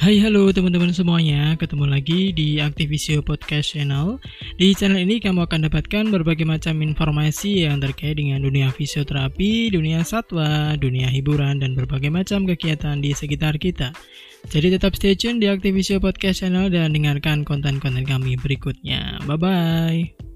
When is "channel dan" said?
16.48-16.96